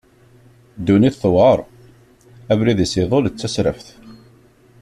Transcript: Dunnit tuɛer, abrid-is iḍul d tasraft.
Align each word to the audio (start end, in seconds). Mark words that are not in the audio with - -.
Dunnit 0.85 1.19
tuɛer, 1.21 1.59
abrid-is 2.51 2.93
iḍul 3.01 3.25
d 3.29 3.35
tasraft. 3.39 3.87